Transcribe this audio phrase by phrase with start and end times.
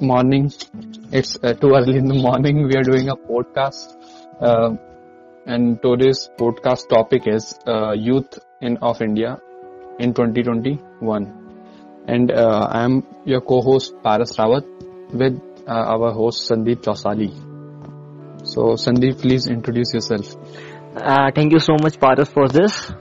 [0.00, 0.52] morning.
[1.12, 2.66] It's uh, too early in the morning.
[2.66, 3.94] We are doing a podcast,
[4.40, 4.76] uh,
[5.46, 9.38] and today's podcast topic is uh, youth in of India
[9.98, 12.04] in 2021.
[12.06, 14.64] And uh, I am your co-host Paras Rawat
[15.12, 17.30] with uh, our host Sandeep Chausali.
[18.46, 20.34] So Sandeep, please introduce yourself.
[20.96, 22.92] Uh, thank you so much, Paras, for this.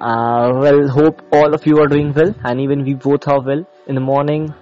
[0.00, 3.64] Well, hope all of you are doing well, and even we both are well.
[3.86, 4.52] In the morning,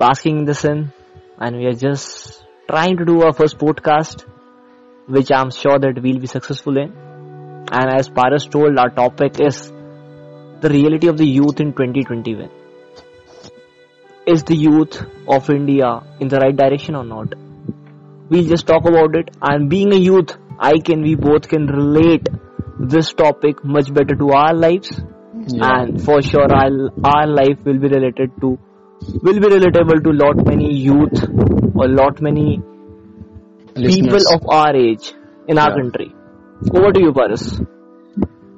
[0.00, 0.92] basking in the sun,
[1.38, 4.24] and we are just trying to do our first podcast,
[5.06, 6.92] which I'm sure that we'll be successful in.
[7.78, 9.70] And as Paras told, our topic is
[10.62, 12.50] the reality of the youth in 2021.
[14.26, 17.34] Is the youth of India in the right direction or not?
[18.30, 19.30] We'll just talk about it.
[19.42, 22.28] And being a youth, I can, we both can relate
[22.78, 24.90] this topic much better to our lives.
[25.46, 25.80] Yeah.
[25.80, 26.70] And for sure, our,
[27.04, 28.58] our life will be related to,
[29.22, 31.22] will be relatable to lot many youth
[31.74, 32.62] or lot many
[33.74, 35.12] people of our age
[35.48, 35.76] in our Yeah.
[35.82, 36.08] country.
[36.74, 37.60] Over to you, Paras.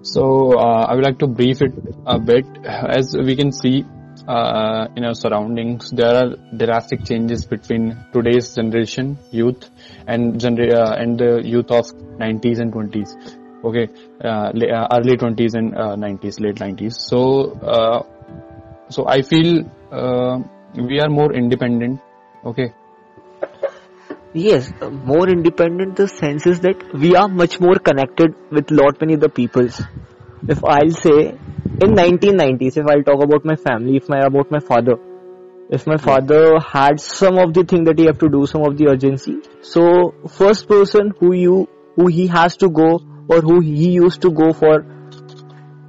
[0.02, 1.72] So uh, I would like to brief it
[2.06, 2.46] a bit.
[2.66, 3.84] As we can see
[4.26, 9.70] uh, in our surroundings, there are drastic changes between today's generation youth
[10.06, 11.86] and genera- uh, and the youth of
[12.18, 13.14] 90s and 20s.
[13.64, 13.86] Okay,
[14.24, 16.94] uh, uh, early 20s and uh, 90s, late 90s.
[16.94, 18.02] So uh,
[18.88, 20.38] so I feel uh,
[20.74, 22.00] we are more independent.
[22.44, 22.72] Okay,
[24.34, 25.96] Yes, uh, more independent.
[25.96, 29.82] The sense is that we are much more connected with lot many other peoples.
[30.48, 31.36] If I'll say
[31.82, 34.94] in 1990s, if I'll talk about my family, if my about my father,
[35.68, 38.78] if my father had some of the thing that he have to do, some of
[38.78, 39.36] the urgency.
[39.60, 44.30] So first person who you who he has to go or who he used to
[44.30, 44.80] go for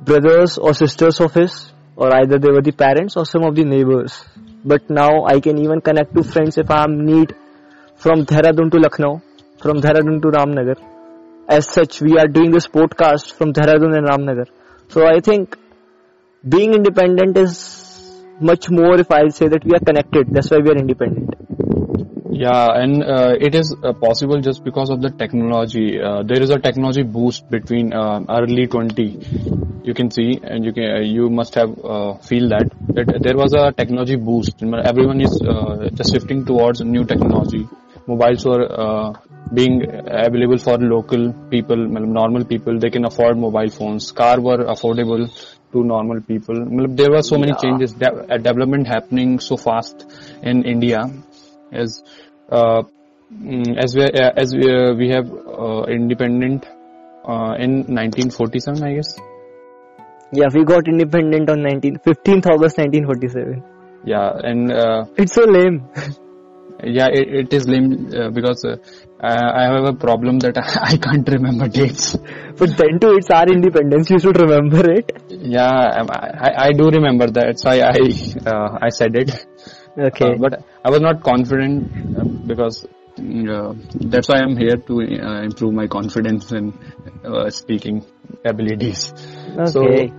[0.03, 3.63] brothers or sisters of his, or either they were the parents or some of the
[3.63, 4.25] neighbors.
[4.65, 7.35] But now I can even connect to friends if I am need
[7.95, 9.21] from Dehradun to Lucknow,
[9.61, 10.77] from Dehradun to Ramnagar.
[11.47, 14.47] As such, we are doing this podcast from Dehradun and Ramnagar.
[14.89, 15.57] So I think
[16.47, 20.27] being independent is much more if I'll say that we are connected.
[20.31, 21.52] That's why we are independent.
[22.35, 26.01] Yeah, and uh, it is uh, possible just because of the technology.
[26.01, 29.81] Uh, there is a technology boost between uh, early 20.
[29.83, 33.37] You can see, and you can uh, you must have uh, feel that that there
[33.37, 34.63] was a technology boost.
[34.63, 37.67] Everyone is uh, just shifting towards new technology.
[38.07, 39.13] Mobiles were uh,
[39.53, 42.79] being available for local people, normal people.
[42.79, 44.11] They can afford mobile phones.
[44.11, 45.27] Car were affordable
[45.73, 46.65] to normal people.
[47.01, 47.61] There were so many Yeah.
[47.65, 47.93] changes.
[47.93, 50.05] De- development happening so fast
[50.41, 51.03] in India
[51.73, 52.03] as
[52.49, 52.83] uh,
[53.33, 56.65] mm, as we uh, as we, uh, we have uh, independent
[57.25, 59.11] uh, in 1947 I guess
[60.31, 63.63] Yeah, we got independent on 19, 15th August 1947.
[64.05, 65.77] yeah and uh, It's so lame.
[66.97, 68.75] yeah it, it is lame uh, because uh,
[69.21, 70.57] I I have a problem that
[70.91, 72.07] I can't remember dates
[72.61, 74.09] But then too, it's our independence.
[74.09, 75.11] You should remember it.
[75.55, 76.01] yeah I,
[76.47, 78.01] I, I do remember that that's why I
[78.53, 79.31] uh, I said it
[79.97, 80.33] Okay.
[80.33, 82.85] Uh, but I was not confident uh, because
[83.17, 83.73] mm, uh,
[84.09, 86.73] that's why I'm here to uh, improve my confidence in
[87.23, 88.03] uh, speaking
[88.43, 89.13] abilities.
[89.65, 90.11] So okay.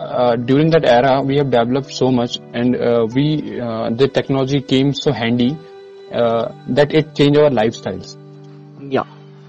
[0.00, 4.60] uh, during that era, we have developed so much, and uh, we uh, the technology
[4.60, 5.56] came so handy
[6.12, 8.16] uh, that it changed our lifestyles.
[8.80, 9.04] yeah.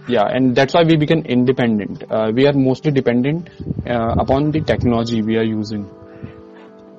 [0.07, 2.03] Yeah, and that's why we became independent.
[2.09, 3.47] Uh, we are mostly dependent
[3.87, 5.87] uh, upon the technology we are using.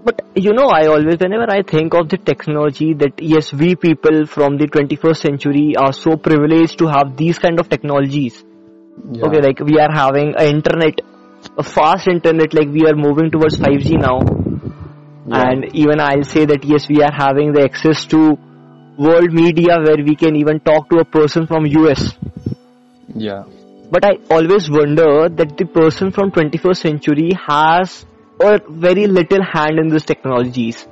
[0.02, 4.26] But you know, I always, whenever I think of the technology that yes, we people
[4.26, 8.42] from the 21st century are so privileged to have these kind of technologies.
[9.12, 9.26] Yeah.
[9.26, 11.00] Okay, like we are having a internet,
[11.58, 14.20] a fast internet, like we are moving towards 5G now.
[15.28, 15.50] Yeah.
[15.50, 18.38] And even I'll say that yes, we are having the access to
[18.98, 22.16] world media where we can even talk to a person from US.
[23.14, 23.44] yeah.
[23.90, 28.06] But I always wonder that the person from 21st century has
[28.40, 30.86] a very little hand in these technologies.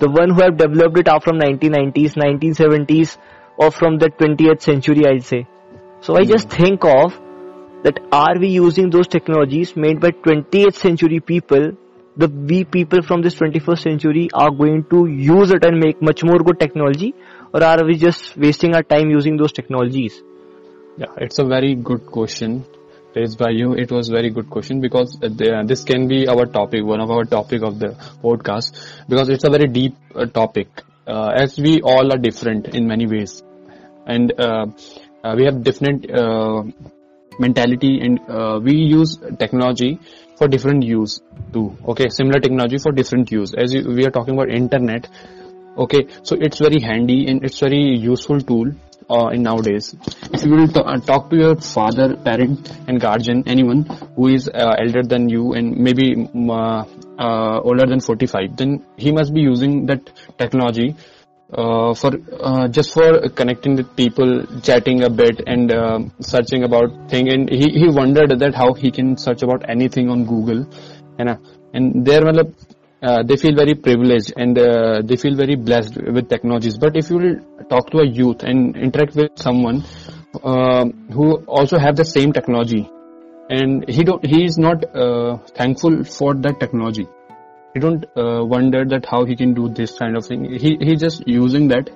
[0.00, 3.16] The one who have developed it are from 1990s, 1970s
[3.56, 5.46] or from the 20th century I'll say.
[6.00, 6.62] So I just hmm.
[6.62, 7.20] think of
[7.84, 11.72] that are we using those technologies made by 20th century people
[12.16, 16.22] the we people from this 21st century are going to use it and make much
[16.22, 17.12] more good technology
[17.52, 20.22] or are we just wasting our time using those technologies
[20.96, 22.64] Yeah, it's a very good question
[23.16, 23.74] raised by you.
[23.74, 27.24] It was very good question because uh, this can be our topic, one of our
[27.24, 27.90] topic of the
[28.22, 30.68] podcast because it's a very deep uh, topic.
[31.06, 33.42] Uh, as we all are different in many ways,
[34.06, 34.66] and uh,
[35.22, 36.62] uh, we have different uh,
[37.38, 40.00] mentality, and uh, we use technology
[40.38, 41.20] for different use
[41.52, 41.76] too.
[41.88, 43.52] Okay, similar technology for different use.
[43.54, 45.08] As you, we are talking about internet,
[45.76, 48.70] Okay, so it's very handy and it's very useful tool
[49.10, 49.94] uh, in nowadays.
[50.32, 53.84] If you will t- uh, talk to your father, parent, and guardian, anyone
[54.16, 56.84] who is uh, elder than you and maybe mm, uh,
[57.18, 60.96] uh, older than 45, then he must be using that technology
[61.52, 62.10] uh, for
[62.40, 67.28] uh, just for connecting with people, chatting a bit, and uh, searching about thing.
[67.28, 70.66] And he he wondered that how he can search about anything on Google,
[71.18, 71.38] and
[71.72, 72.52] and there, matlab,
[73.04, 76.78] uh, they feel very privileged and uh, they feel very blessed with technologies.
[76.78, 79.84] But if you will talk to a youth and interact with someone
[80.42, 82.88] uh, who also have the same technology,
[83.50, 87.06] and he don't he is not uh, thankful for that technology.
[87.74, 90.44] He don't uh, wonder that how he can do this kind of thing.
[90.44, 91.90] He he just using that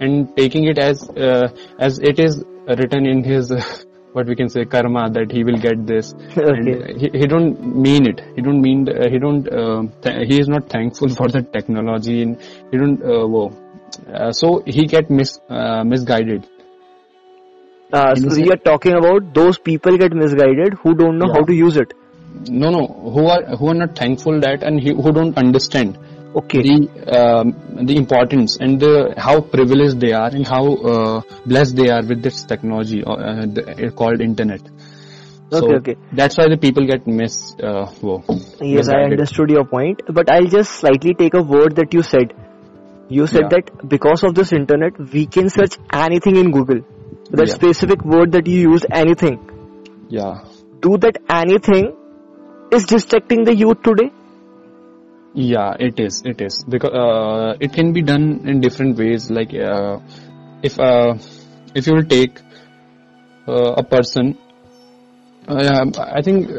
[0.00, 1.48] and taking it as uh,
[1.78, 3.52] as it is written in his
[4.12, 6.12] what we can say karma that he will get this.
[6.36, 6.68] And
[7.00, 8.20] he, he don't mean it.
[8.36, 12.22] He don't mean uh, he don't uh, th- he is not thankful for the technology
[12.22, 13.52] and he don't uh, whoa.
[14.12, 16.48] Uh, so he get mis uh, misguided.
[17.92, 21.54] Uh, so you are talking about those people get misguided who don't know how to
[21.54, 21.92] use it.
[22.62, 22.86] no no.
[23.14, 25.98] Who are who are not thankful that and he, who don't understand
[26.40, 26.62] Okay.
[26.62, 26.76] the
[27.20, 32.02] um, the importance and the how privileged they are and how uh, blessed they are
[32.12, 34.62] with this technology uh, uh, the, called internet
[35.50, 35.96] so Okay, okay.
[36.12, 38.22] that's why the people get mis uh, whoa,
[38.60, 42.32] Yes, I understood your point, but I'll just slightly take a word that you said.
[43.10, 43.48] You said Yeah.
[43.56, 46.80] that because of this internet, we can search anything in Google.
[47.40, 47.54] That Yeah.
[47.56, 49.38] specific word that you used, anything.
[50.08, 50.40] yeah
[50.86, 51.92] Do that anything
[52.78, 54.10] is distracting the youth today?
[55.34, 56.22] Yeah, it is.
[56.24, 59.30] It is because uh, it can be done in different ways.
[59.30, 59.98] Like uh,
[60.62, 61.16] if uh,
[61.74, 62.38] if you will take
[63.48, 64.36] uh, a person,
[65.48, 66.50] uh, I think.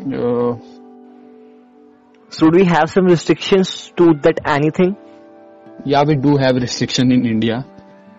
[0.00, 0.56] Uh,
[2.30, 4.96] Should we have some restrictions to that anything?
[5.84, 7.66] yeah, we do have restriction in India.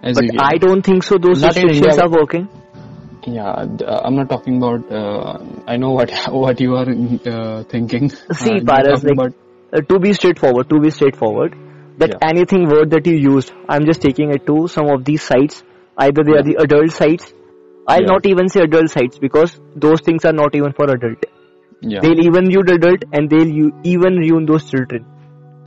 [0.04, 1.18] As But I don't think so.
[1.18, 2.50] Those Not restrictions are working.
[3.26, 4.92] Yeah, uh, I'm not talking about.
[4.92, 5.38] Uh,
[5.68, 8.10] I know what what you are uh, thinking.
[8.10, 9.34] See, Uh, Paras, like,
[9.74, 11.56] uh, to be straightforward, to be straightforward,
[11.98, 12.30] that Yeah.
[12.30, 15.64] anything word that you used, I'm just taking it to some of these sites.
[15.98, 17.34] Either they are the adult sites.
[17.88, 18.12] I'll Yeah.
[18.14, 21.26] not even say adult sites because those things are not even for adult.
[21.92, 25.06] yeah, They'll even use adult and they'll u- even ruin those children,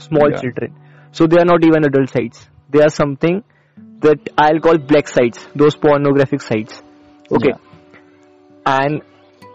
[0.08, 0.40] small Yeah.
[0.42, 0.72] children.
[1.18, 2.44] So they are not even adult sites.
[2.76, 3.42] They are something
[4.06, 6.82] that I'll call black sites, those pornographic sites.
[7.30, 7.52] Okay.
[8.66, 9.02] And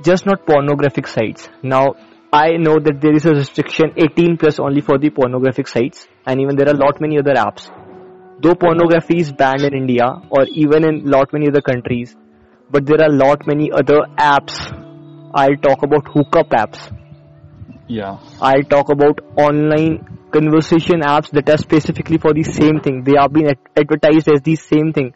[0.04, 1.50] just not pornographic sites.
[1.64, 1.96] Now,
[2.32, 6.40] I know that there is a restriction 18 plus only for the pornographic sites and
[6.42, 7.70] even there are lot many other apps.
[8.42, 12.16] Though pornography is banned in India or even in lot many other countries,
[12.70, 14.56] but there are lot many other apps.
[15.34, 16.92] I'll talk about hookup apps.
[17.88, 23.04] yeah, I'll talk about online conversation apps that are specifically for the same thing.
[23.04, 25.14] They are being ad- advertised as the same thing.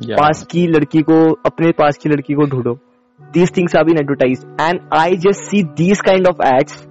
[0.00, 2.78] पास की लड़की को अपने पास की लड़की को ढूंढो
[3.34, 6.86] these things are being advertised and I just see these kind of ads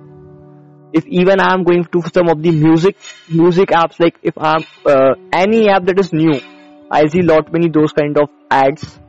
[0.93, 2.95] if even I am going to some of the music
[3.29, 6.39] music apps like if I'm uh, any app that is new
[6.91, 8.99] I see lot many those kind of ads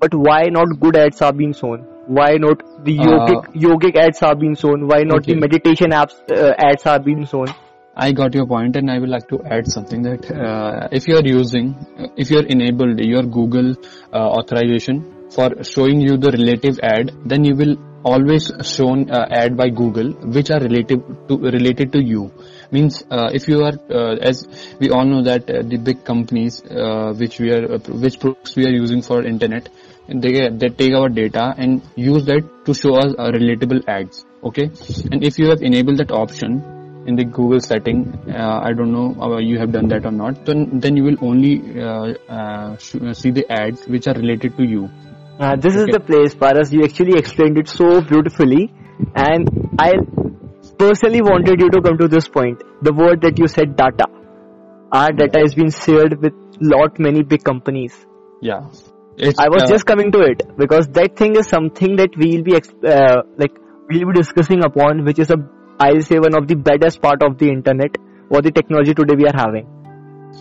[0.00, 3.96] but why not good ads are being shown why not the yogic Uh, yogic yogic
[3.96, 5.32] ads are being shown why not okay.
[5.32, 7.46] the meditation apps uh, ads are being shown
[7.96, 11.16] I got your point and I would like to add something that uh, if you
[11.16, 11.76] are using,
[12.16, 13.74] if you are enabled your Google
[14.12, 19.56] uh, authorization for showing you the relative ad, then you will always shown uh, ad
[19.56, 22.32] by Google which are related to related to you.
[22.72, 24.46] Means uh, if you are, uh, as
[24.80, 26.62] we all know that uh, the big companies
[27.16, 29.68] which we are, which products we are using for internet,
[30.08, 34.24] they they take our data and use that to show us relatable ads.
[34.42, 34.70] Okay,
[35.12, 39.14] and if you have enabled that option in the Google setting, uh, I don't know
[39.20, 42.96] uh, you have done that or not, then then you will only uh, uh, sh-
[43.12, 44.88] see the ads which are related to you.
[45.38, 46.72] Uh, this is the place, Paras.
[46.72, 48.72] You actually explained it so beautifully,
[49.14, 49.92] and I
[50.78, 52.62] personally wanted you to come to this point.
[52.82, 54.06] The word that you said, data.
[54.92, 57.94] Our data has been shared with lot many big companies.
[58.40, 58.68] Yeah,
[59.16, 62.42] it's, I was uh, just coming to it because that thing is something that we'll
[62.42, 63.56] be uh, like
[63.88, 65.36] we'll be discussing upon, which is a
[65.78, 67.96] I'll say one of the baddest part of the internet
[68.30, 69.66] or the technology today we are having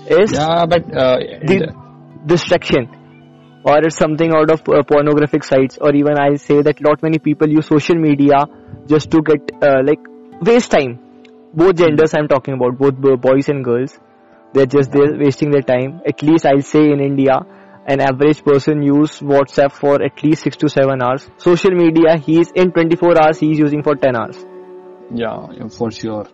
[0.08, 1.18] is yeah, but uh,
[1.50, 1.74] the
[2.26, 2.90] distraction
[3.66, 7.20] or it's something out of uh, pornographic sites or even I'll say that lot many
[7.20, 8.46] people use social media
[8.88, 10.00] just to get uh, like
[10.42, 11.00] waste time.
[11.54, 14.00] Both genders i'm talking about both boys and girls
[14.54, 16.02] they're just they're wasting their time.
[16.06, 17.40] At least i'll say in india
[17.86, 21.30] an average person use whatsapp for at least 6 to 7 hours.
[21.38, 24.46] Social media he's in 24 hours he's using for 10 hours
[25.14, 26.28] yeah, for sure.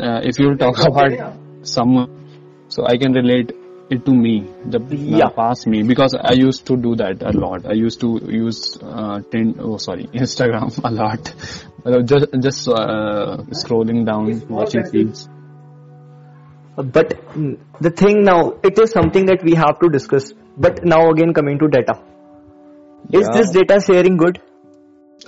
[0.00, 2.10] uh, if you talk about someone,
[2.68, 3.52] so I can relate
[3.90, 4.32] it to me,
[4.66, 5.26] the Yeah.
[5.26, 7.64] uh, past me, because I used to do that a lot.
[7.66, 11.32] I used to use uh, tin, oh sorry, Instagram a lot.
[11.86, 15.28] Uh, just just uh, scrolling down, watching feeds.
[16.76, 20.32] But mm, the thing now, it is something that we have to discuss.
[20.56, 21.98] But now again coming to data.
[23.12, 23.40] Is Yeah.
[23.40, 24.40] this data sharing good?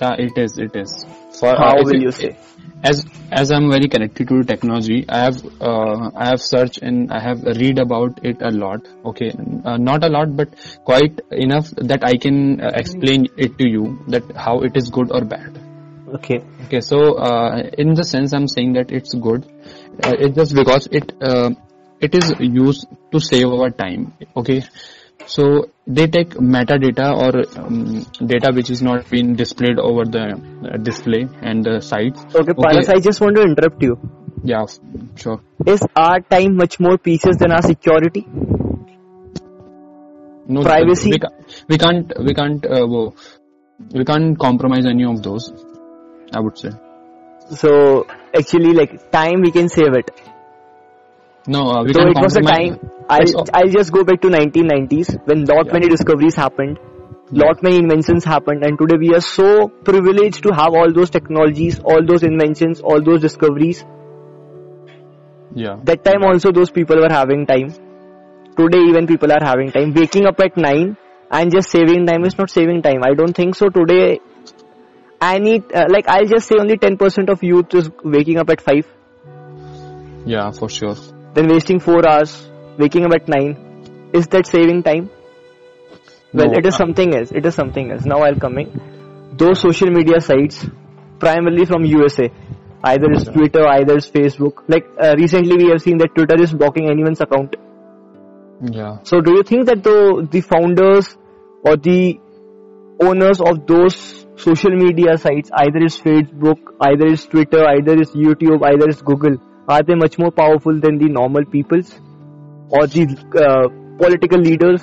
[0.01, 0.57] Yeah, it is.
[0.57, 0.95] It is.
[1.41, 2.37] For How will you say?
[2.83, 5.37] As as I'm very connected to technology, I have
[5.69, 8.87] uh, I have searched and I have read about it a lot.
[9.11, 9.29] Okay,
[9.65, 13.87] uh, not a lot, but quite enough that I can uh, explain it to you
[14.09, 15.57] that how it is good or bad.
[16.19, 16.39] Okay.
[16.65, 19.45] Okay, so uh, in the sense I'm saying that it's good.
[20.03, 21.49] Uh, it's just because it uh,
[22.01, 24.13] it is used to save our time.
[24.35, 24.61] Okay,
[25.27, 30.25] so they take metadata or um, data which is not being displayed over the
[30.73, 32.23] uh, display and the sites.
[32.35, 32.53] Okay, okay.
[32.61, 33.97] Paras, I just want to interrupt you.
[34.43, 34.65] Yeah,
[35.15, 35.41] sure.
[35.65, 38.25] Is our time much more precious than our security?
[40.47, 41.11] No Privacy?
[41.11, 41.35] We, ca-
[41.69, 43.11] we can't we can't uh,
[43.93, 45.51] we can't compromise any of those.
[46.33, 46.71] I would say
[47.49, 50.11] So actually, like time, we can save it.
[51.47, 51.61] No.
[51.71, 52.79] Uh, we so it was a time.
[53.09, 53.45] I'll.
[53.53, 55.73] I'll just go back to 1990s when lot Yeah.
[55.73, 56.79] many discoveries happened,
[57.31, 61.79] lot many inventions happened, and today we are so privileged to have all those technologies,
[61.79, 63.83] all those inventions, all those discoveries.
[65.53, 65.77] Yeah.
[65.83, 67.73] That time also those people were having time.
[68.57, 69.93] Today even people are having time.
[69.93, 70.97] Waking up at 9
[71.31, 73.01] and just saving time is not saving time.
[73.03, 73.69] I don't think so.
[73.69, 74.19] Today,
[75.21, 78.61] I need, uh, like I'll just say only 10% of youth is waking up at
[78.61, 78.87] 5,
[80.25, 80.95] Yeah, for sure.
[81.33, 84.09] Then wasting 4 hours, waking up at 9.
[84.13, 85.09] Is that saving time?
[86.33, 87.31] Well, No, it is something else.
[87.31, 88.05] It is something else.
[88.05, 88.69] Now I'll coming.
[89.37, 90.65] Those social media sites,
[91.19, 92.29] primarily from USA,
[92.83, 94.63] either it's Twitter, either it's Facebook.
[94.67, 97.55] Like uh, recently we have seen that Twitter is blocking anyone's account.
[98.61, 98.97] Yeah.
[99.03, 101.17] So do you think that the the founders
[101.63, 102.19] or the
[103.01, 108.63] owners of those social media sites, either it's Facebook, either it's Twitter, either it's YouTube,
[108.63, 109.37] either it's Google,
[109.71, 111.93] are they much more powerful than the normal peoples
[112.69, 113.05] or the
[113.45, 113.67] uh,
[114.01, 114.81] political leaders?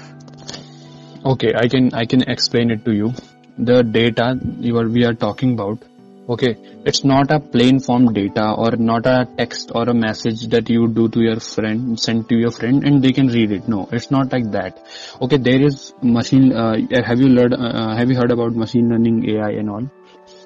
[1.25, 3.13] Okay, I can I can explain it to you.
[3.59, 4.27] The data
[4.61, 5.85] you are we are talking about.
[6.35, 6.51] Okay,
[6.85, 10.87] it's not a plain form data or not a text or a message that you
[10.99, 13.67] do to your friend, send to your friend, and they can read it.
[13.67, 14.83] No, it's not like that.
[15.23, 16.53] Okay, there is machine.
[16.53, 16.77] Uh,
[17.11, 17.55] have you learned?
[17.55, 19.91] Uh, have you heard about machine learning, AI, and all?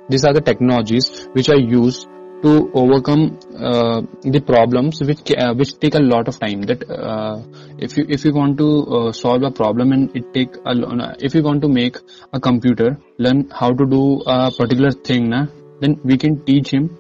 [0.09, 2.07] These are the technologies which are used
[2.43, 6.63] to overcome uh, the problems which uh, which take a lot of time.
[6.63, 7.43] That uh,
[7.79, 11.15] if you if you want to uh, solve a problem and it take a uh,
[11.21, 11.97] if you want to make
[12.33, 15.47] a computer learn how to do a particular thing, na,
[15.81, 16.91] then we can teach him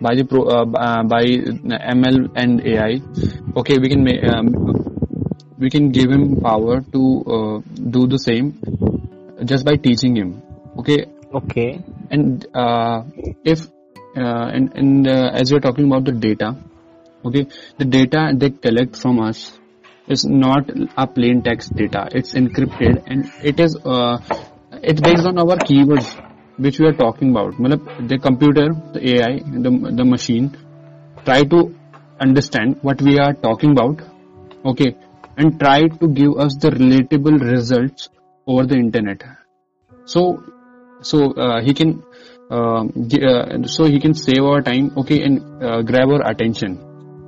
[0.00, 3.00] by the pro, uh, by ML and AI.
[3.56, 4.46] Okay, we can ma- um,
[5.58, 8.54] we can give him power to uh, do the same
[9.44, 10.42] just by teaching him.
[10.78, 11.84] Okay, Okay.
[12.10, 13.02] and uh,
[13.44, 13.68] if
[14.18, 16.56] uh, and and uh, as you're talking about the data
[17.24, 17.46] okay
[17.78, 19.58] the data they collect from us
[20.08, 22.08] is not a plain text data.
[22.12, 24.18] It's encrypted and it is uh,
[24.82, 26.08] it's based on our keywords
[26.56, 27.56] which we are talking about.
[28.08, 30.56] The computer the ai the, the machine
[31.24, 31.74] try to
[32.20, 34.00] understand what we are talking about
[34.64, 34.96] okay
[35.36, 38.08] and try to give us the relatable results
[38.46, 39.22] over the internet.
[40.04, 40.42] So
[41.02, 42.02] so uh, he can
[42.50, 46.78] uh, uh, so he can save our time okay and uh, grab our attention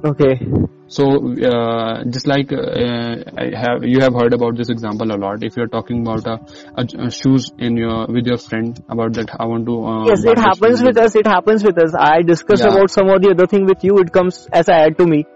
[0.03, 0.41] Okay.
[0.89, 1.05] so
[1.49, 5.57] uh, just like uh, I have you have heard about this example a lot if
[5.57, 9.67] you're talking about a, a, shoes in your with your friend about that I want
[9.67, 11.15] to uh, Yes, it happens with us.
[11.15, 11.95] It happens with us.
[11.95, 12.73] I discuss Yeah.
[12.73, 13.99] about some of the other thing with you.
[13.99, 15.27] It comes as a add to me.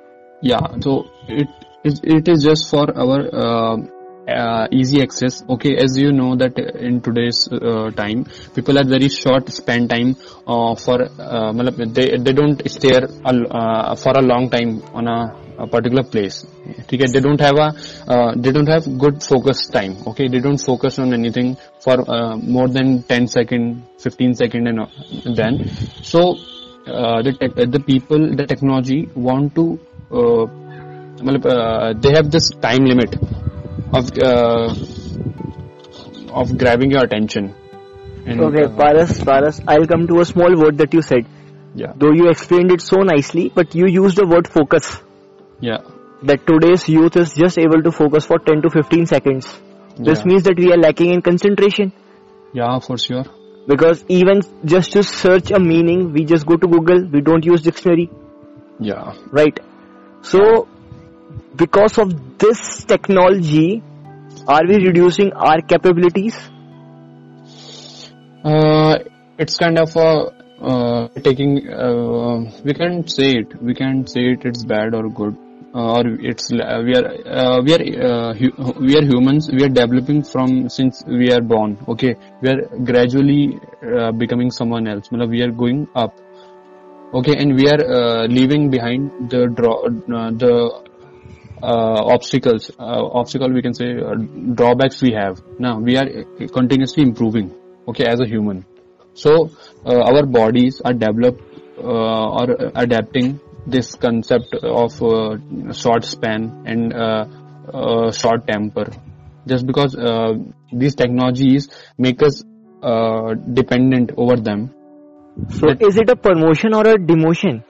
[0.40, 1.48] yeah so it
[1.84, 3.18] it, it is just for our
[4.28, 5.42] uh, easy access.
[5.48, 10.16] Okay as you know that in today's uh, time people are very short span time
[10.46, 11.52] uh, for uh,
[11.98, 15.18] they they don't stay uh, for a long time on a,
[15.58, 16.46] a particular place.
[16.80, 17.68] Okay they don't have a
[18.08, 19.96] uh, they don't have good focus time.
[20.06, 21.96] Okay they don't focus on anything for
[22.38, 25.68] more than 10 second 15 second and then.
[26.02, 26.36] So
[26.86, 29.78] the tech, the people the technology want to
[30.10, 33.16] uh, they have this time limit
[33.98, 34.74] of uh,
[36.42, 37.54] of grabbing your attention
[38.26, 41.26] and Okay, uh, Paras, Paras, I'll come to a small word that you said.
[41.74, 44.88] yeah Though you explained it so nicely, but you used the word focus.
[45.60, 45.78] yeah
[46.30, 49.48] That today's youth is just able to focus for 10 to 15 seconds.
[49.98, 50.24] This yeah.
[50.30, 51.92] means that we are lacking in concentration.
[52.60, 53.24] yeah for sure
[53.72, 54.40] Because even
[54.72, 58.10] just to search a meaning, we just go to Google, we don't use dictionary.
[58.88, 59.14] Yeah.
[59.38, 59.60] right?
[60.32, 60.42] So,
[61.56, 63.82] because of this technology,
[64.46, 66.36] are we reducing our capabilities?
[68.44, 68.98] Uh,
[69.38, 70.10] it's kind of a
[70.60, 71.68] uh, taking.
[71.68, 73.62] Uh, we can't say it.
[73.62, 74.44] We can't say it.
[74.44, 75.36] It's bad or good,
[75.74, 79.48] uh, or it's uh, we are uh, we are uh, hu- we are humans.
[79.50, 81.78] We are developing from since we are born.
[81.88, 85.08] Okay, we are gradually uh, becoming someone else.
[85.08, 86.14] Matlab, We are going up.
[87.14, 90.84] Okay, and we are uh, leaving behind the draw the
[91.64, 92.70] obstacles.
[92.78, 94.14] Uh, obstacle we can say uh,
[94.54, 95.42] drawbacks we have.
[95.58, 96.06] Now we are
[96.48, 97.54] continuously improving.
[97.88, 98.64] Okay, as a human.
[99.14, 99.50] So
[99.86, 101.42] uh, our bodies are developed
[101.78, 105.36] uh, or adapting this concept of uh,
[105.72, 107.26] short span and uh,
[107.72, 108.86] uh, short temper.
[109.46, 110.34] Just because uh,
[110.72, 111.68] these technologies
[111.98, 112.42] make us
[112.82, 114.74] uh, dependent over them.
[115.50, 117.64] So, is it a promotion or a demotion?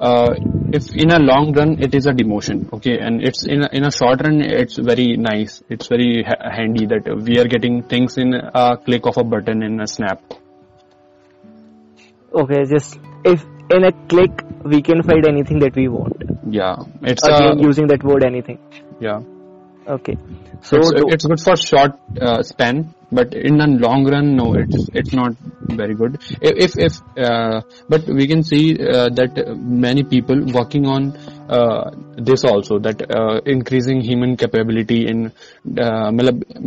[0.00, 0.34] Uh,
[0.72, 3.84] if in a long run it is a demotion, okay, and it's in a, in
[3.84, 5.62] a short run it's very nice.
[5.68, 9.62] It's very ha- handy that we are getting things in a click of a button
[9.62, 10.22] in a snap.
[12.32, 16.16] Okay, just if in a click we can find anything that we want.
[16.48, 18.58] Yeah, it's Again, a using that word anything.
[19.00, 19.20] yeah.
[19.90, 20.16] Okay.
[20.62, 24.54] So, it's, do- it's good for short uh, span, but in a long run, no,
[24.54, 25.32] it's it's not
[25.80, 26.18] very good.
[26.40, 31.16] If if uh, but we can see uh, that many people working on
[31.48, 35.32] uh, this also that uh, increasing human capability in
[35.76, 36.12] uh,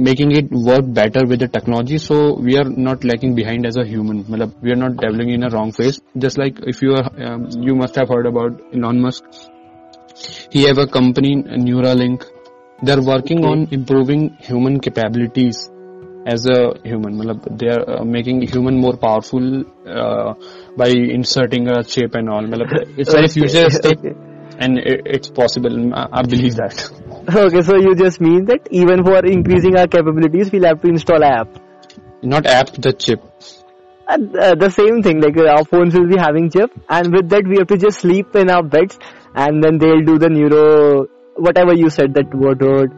[0.10, 2.00] making it work better with the technology.
[2.00, 4.26] So we are not lacking behind as a human.
[4.62, 6.02] We are not developing in a wrong phase.
[6.18, 9.24] Just like if you are, um, you must have heard about Elon Musk.
[10.52, 12.24] He have a company Neuralink
[12.84, 15.70] they're working on improving human capabilities
[16.26, 17.18] as a human.
[17.58, 20.34] They are uh, making human more powerful uh,
[20.78, 22.44] by inserting a chip and all.
[22.44, 24.14] Matlab, it's very Okay, futuristic okay.
[24.60, 25.94] and it, it's possible.
[25.94, 26.90] I, I believe that.
[27.24, 31.24] Okay, so you just mean that even for increasing our capabilities, we'll have to install
[31.24, 31.48] app.
[32.22, 33.22] not app the chip.
[34.08, 37.30] And, uh, the same thing, like uh, our phones will be having chip, and with
[37.30, 39.00] that we have to just sleep in our beds,
[39.36, 42.92] and then they'll do the neuro, whatever you said that word, word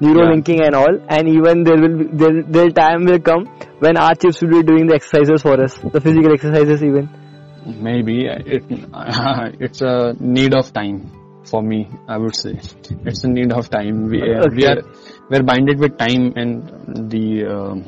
[0.00, 0.30] neuro Yeah.
[0.30, 3.46] linking and all, and even there will be, there, there time will come
[3.78, 7.08] when our chips will be doing the exercises for us, the physical exercises even.
[7.64, 8.64] maybe it
[9.64, 10.96] it's a need of time
[11.50, 11.78] for me
[12.08, 12.54] i would say
[13.10, 14.80] it's a need of time we, uh, we are
[15.30, 17.84] we're binded with time and the um,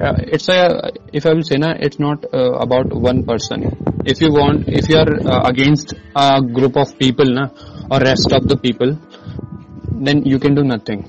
[0.00, 3.66] uh, it's a if i will say na it's not uh, about one person
[4.04, 7.46] if you want if you are uh, against a group of people na
[7.90, 8.96] or rest of the people
[10.08, 11.06] then you can do nothing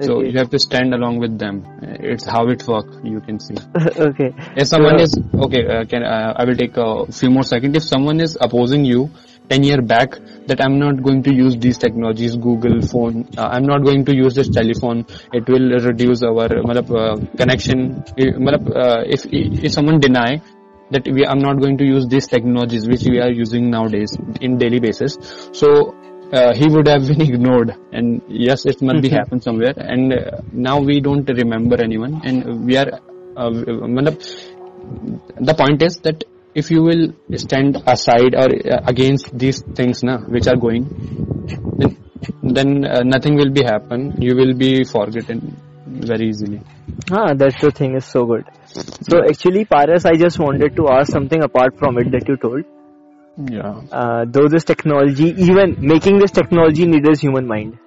[0.00, 1.64] so you have to stand along with them
[2.12, 3.54] it's how it works you can see
[4.08, 4.34] okay.
[4.56, 5.12] if someone So- is
[5.46, 7.76] okay, uh, can uh, I will take a few more seconds.
[7.76, 9.10] If someone is opposing you
[9.48, 10.16] ten year back
[10.48, 14.14] that I'm not going to use these technologies, Google phone, uh, I'm not going to
[14.14, 15.06] use this telephone.
[15.32, 18.02] It will reduce our uh, connection.
[18.18, 20.42] Uh, if if someone deny
[20.90, 24.58] that we I'm not going to use these technologies which we are using nowadays in
[24.58, 25.18] daily basis,
[25.52, 25.94] so.
[26.32, 27.74] Uh, he would have been ignored.
[27.92, 29.74] And yes it must be happened somewhere.
[29.76, 32.20] And uh, now we don't remember anyone.
[32.24, 33.00] And we are
[33.36, 40.02] uh, the point is that if you will stand aside or uh, against these things
[40.02, 40.84] na, which are going
[41.78, 41.96] then,
[42.42, 44.14] then uh, nothing will be happen.
[44.20, 45.56] You will be forgotten
[45.86, 46.60] very easily.
[47.10, 48.44] Ah, that's the thing is so good.
[48.66, 52.64] So actually, Paras, I just wanted to ask something apart from it that you told.
[53.36, 53.82] Yeah.
[53.90, 57.78] Uh, though this technology, even making this technology needs human mind.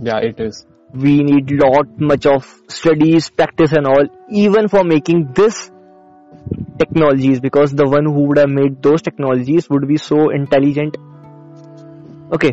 [0.00, 0.66] yeah it is.
[0.92, 5.70] We need lot much of studies, practice and all, even for making this
[6.78, 10.96] technologies because the one who would have made those technologies would be so intelligent.
[12.32, 12.52] Okay,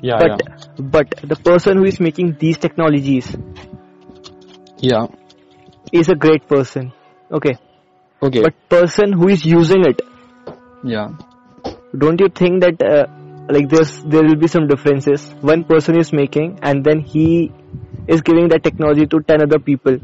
[0.00, 3.36] yeah but but the person who is making these technologies
[4.78, 5.06] yeah
[5.92, 6.00] yeah.
[6.00, 6.92] is a great person.
[7.30, 7.56] Okay,
[8.22, 8.42] okay.
[8.42, 10.00] But person who is using it
[10.84, 11.08] yeah
[11.98, 13.06] don't you think that uh,
[13.52, 15.28] like this there will be some differences?
[15.40, 17.52] One person is making and then he
[18.06, 19.98] is giving that technology to 10 other people.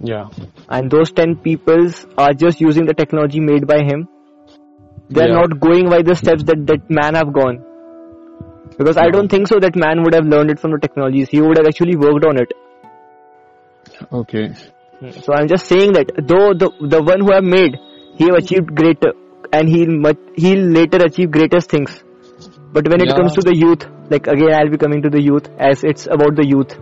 [0.00, 0.28] Yeah.
[0.68, 4.08] And those 10 peoples are just using the technology made by him.
[5.10, 5.40] They are Yeah.
[5.40, 7.60] not going by the steps that that man have gone.
[8.78, 11.28] Because i don't think so that man would have learned it from the technologies.
[11.36, 12.52] He would have actually worked on it.
[14.22, 14.44] Okay.
[15.24, 17.76] So i'm just saying that though the the one who have made
[18.20, 19.12] he have achieved greater
[19.52, 22.02] and he'll much, he'll later achieve greatest things
[22.72, 23.16] but when it Yeah.
[23.16, 26.36] comes to the youth like again i'll be coming to the youth as it's about
[26.36, 26.76] the youth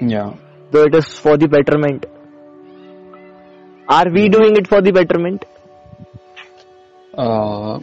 [0.00, 0.32] yeah
[0.72, 2.06] though it is for the betterment
[3.88, 5.44] are we doing it for the betterment
[7.14, 7.80] uh,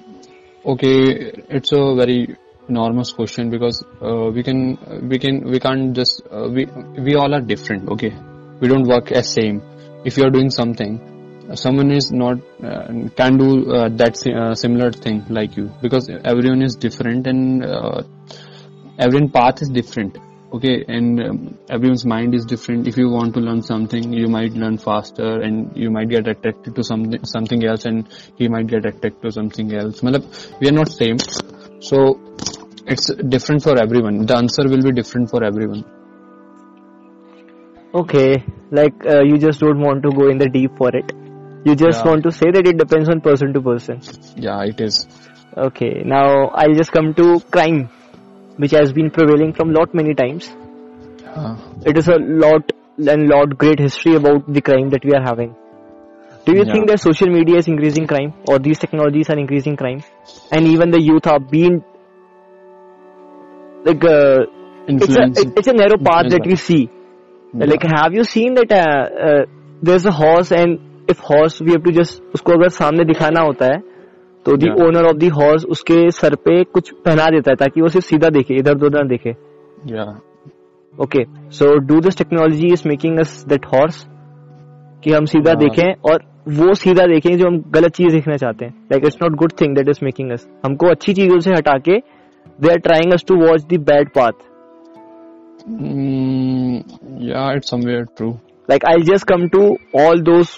[0.67, 2.35] Okay, it's a very
[2.67, 6.65] enormous question because uh, we can we can we can't just uh, we
[7.05, 7.87] we all are different.
[7.87, 8.13] Okay,
[8.59, 9.61] we don't work as same.
[10.03, 10.99] If you are doing something,
[11.55, 15.71] someone is not uh, can do uh, that uh, similar thing like you.
[15.81, 18.03] Because everyone is different and uh,
[18.99, 20.17] everyone path is different.
[20.53, 20.83] Okay?
[20.87, 22.87] And um, everyone's mind is different.
[22.87, 26.75] If you want to learn something you might learn faster and you might get attracted
[26.75, 30.01] to something something else and he might get attracted to something else.
[30.01, 31.17] Malab, we are not same.
[31.79, 32.19] So
[32.85, 34.25] it's different for everyone.
[34.25, 35.85] The answer will be different for everyone.
[37.93, 41.11] Okay, like uh, you just don't want to go in the deep for it.
[41.65, 42.05] You just Yeah.
[42.05, 44.01] want to say that it depends on person to person.
[44.35, 45.07] yeah it is
[45.57, 47.89] Okay, now I'll just come to crime,
[48.57, 50.55] which has been prevailing from lot many times.
[51.35, 55.21] uh, It is a lot and lot great history about the crime that we are
[55.23, 55.55] having.
[56.45, 56.73] Do you Yeah.
[56.73, 60.03] think that social media is increasing crime or these technologies are increasing crime?
[60.51, 61.83] And even the youth are being
[63.85, 64.45] like uh,
[64.99, 65.23] it's a
[65.57, 66.89] it's a narrow path influence that we see.
[67.59, 69.45] Like have you seen that uh, uh,
[69.81, 70.79] there's a horse and
[71.11, 73.79] if horse we have to just उसको अगर सामने दिखाना होता है
[74.45, 74.79] तो दी Yeah.
[74.85, 78.29] owner of the horse उसके सर पे कुछ पहना देता है ताकि वो सिर्फ़ सीधा
[78.29, 79.31] देखे इधर उधर ना देखे।
[80.93, 81.23] Okay
[81.57, 84.05] so do this technology is making us that horse
[85.03, 86.23] कि हम सीधा हाँ। देखें और
[86.59, 89.75] वो सीधा देखें जो हम गलत चीज़ देखना चाहते हैं। Like it's not good thing
[89.75, 91.97] that is making us हमको अच्छी चीज़ों से हटा के
[92.61, 94.45] they are trying us to watch the bad path
[97.27, 98.33] yeah it's somewhere true.
[98.69, 99.61] Like I'll just come to
[100.01, 100.51] all those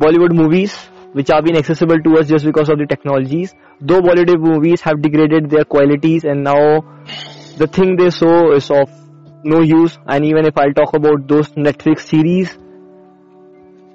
[0.00, 0.76] Bollywood movies
[1.12, 3.54] which have been accessible to us just because of the technologies.
[3.80, 6.82] Though Bollywood movies have degraded their qualities and now
[7.56, 8.90] the thing they show is of
[9.44, 9.98] no use.
[10.06, 12.52] And even if I'll talk about those Netflix series,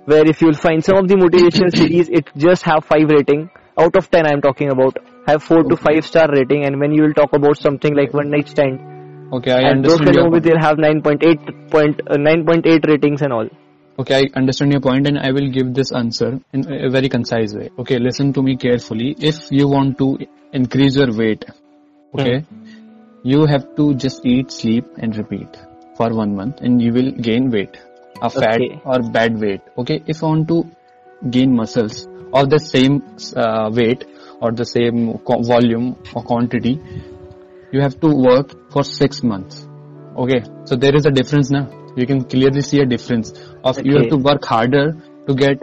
[0.06, 3.50] where if you'll find some of the motivational series, it just have 5 rating.
[3.78, 4.98] Out of 10 I'm talking about.
[5.28, 8.32] Have 4 to 5 star rating and when you will talk about something like One
[8.32, 8.80] Night Stand,
[9.32, 13.22] okay i and those understand kind of movies they'll have 9.8 point, uh, 9.8 ratings
[13.22, 13.48] and all.
[14.00, 17.54] Okay, I understand your point and I will give this answer in a very concise
[17.54, 17.70] way.
[17.78, 19.16] Okay, listen to me carefully.
[19.20, 20.18] If you want to
[20.54, 21.46] increase your weight,
[22.16, 22.46] okay,
[23.24, 25.58] you have to just eat, sleep and repeat
[25.98, 27.78] for one month and you will gain weight,
[28.22, 28.82] a fat Okay.
[28.86, 29.62] or bad weight.
[29.78, 30.66] Okay, if you want to
[31.30, 33.04] gain muscles of the same
[33.36, 34.06] uh, weight
[34.40, 36.80] or the same co- volume or quantity,
[37.72, 39.68] you have to work for six months.
[40.18, 41.70] Okay, so there is a difference now.
[41.96, 44.96] You can clearly see a difference of you have to work harder
[45.28, 45.62] to get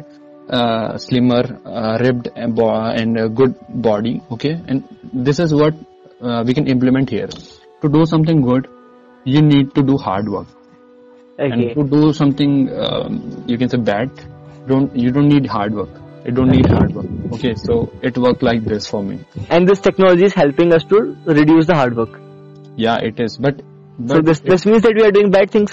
[0.50, 4.22] uh, slimmer, uh, ribbed and, bo- and a good body.
[4.32, 5.74] Okay, and this is what
[6.20, 7.28] uh, we can implement here.
[7.82, 8.68] To do something good,
[9.24, 10.46] you need to do hard work,
[11.38, 11.50] Okay.
[11.52, 14.10] and to do something um, you can say bad,
[14.66, 15.90] don't you don't need hard work.
[16.26, 17.06] You don't need hard work.
[17.34, 19.20] Okay, so it worked like this for me.
[19.48, 22.18] and this technology is helping us to reduce the hard work.
[22.76, 23.36] Yeah, it is.
[23.38, 23.62] But,
[23.98, 25.72] but So this this means that we are doing bad things.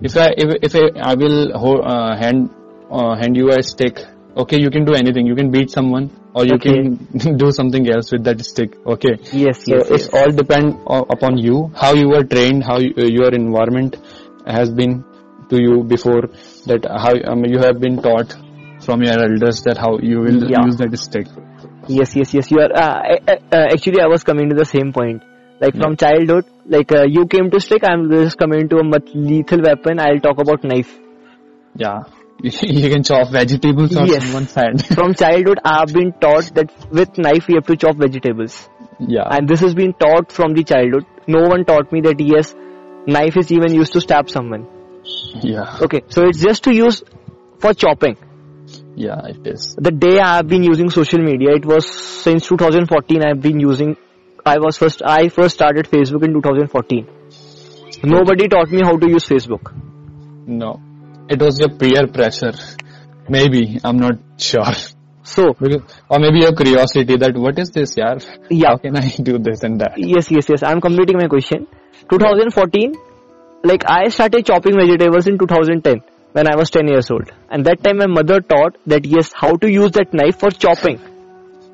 [0.00, 2.50] If I if, if I, I will ho- uh, hand
[2.90, 3.98] uh, hand you a stick,
[4.36, 5.26] okay, you can do anything.
[5.26, 6.74] You can beat someone, or you Okay.
[6.82, 8.76] can do something else with that stick.
[8.86, 9.16] Okay.
[9.32, 10.14] Yes, So yes, it's yes.
[10.14, 13.96] all depend o- upon you, how you were trained, how you, your environment
[14.46, 15.04] has been
[15.50, 16.22] to you before
[16.66, 18.34] that, how um, you have been taught
[18.80, 20.64] from your elders that how you will Yeah.
[20.66, 21.26] use that stick.
[21.88, 22.50] Yes, yes, yes.
[22.50, 25.22] You are uh, uh, uh, actually I was coming to the same point.
[25.60, 29.08] Like from childhood, like uh, you came to stick, I'm just coming to a much
[29.14, 29.98] lethal weapon.
[29.98, 30.98] I'll talk about knife.
[31.74, 32.02] Yeah.
[32.42, 34.22] you can chop vegetables on Yes.
[34.24, 34.84] someone's hand.
[34.94, 38.68] From childhood, I have been taught that with knife we have to chop vegetables,
[39.00, 39.26] yeah.
[39.30, 41.06] and this has been taught from the childhood.
[41.26, 42.54] No one taught me that yes,
[43.06, 44.66] knife is even used to stab someone.
[45.40, 45.78] yeah.
[45.80, 47.02] Okay, so it's just to use
[47.58, 48.18] for chopping.
[48.94, 49.74] Yeah, it is.
[49.76, 53.60] the day I have been using social media, it was since 2014 I have been
[53.60, 53.96] using,
[54.46, 57.08] I was first, I first started Facebook in 2014.
[58.04, 59.72] Nobody taught me how to use Facebook.
[60.46, 60.80] No.
[61.28, 62.52] It was your peer pressure.
[63.28, 63.80] Maybe.
[63.82, 64.72] I'm not sure.
[65.24, 68.24] So, Because, or maybe your curiosity that what is this, yaar?
[68.48, 69.94] yeah, How can I do this and that?
[69.96, 71.66] yes, yes, yes, I'm completing my question.
[72.08, 72.94] 2014,
[73.64, 77.32] like I started chopping vegetables in 2010 when I was 10 years old.
[77.50, 81.00] And that time my mother taught that yes, how to use that knife for chopping.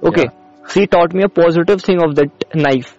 [0.03, 0.29] Okay.
[0.69, 2.97] She taught me a positive thing of that knife.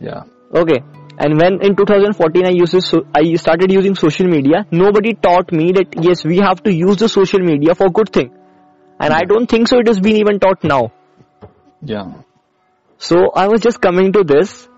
[0.00, 0.22] Yeah.
[0.54, 0.80] Okay.
[1.18, 5.52] And when in 2014 I used this, so I started using social media, nobody taught
[5.52, 8.30] me that yes, we have to use the social media for good thing.
[8.98, 10.92] And I don't think so it has been even taught now.
[11.82, 12.12] Yeah.
[12.98, 14.68] So I was just coming to this.